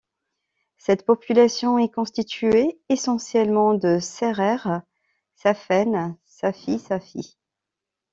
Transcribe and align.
Cette 0.79 1.05
population 1.05 1.77
est 1.77 1.93
constituée 1.93 2.79
essentiellement 2.89 3.75
de 3.75 3.99
Sérères 3.99 4.81
Saafènes 5.35 6.17
Saafi-Saafi. 6.25 7.37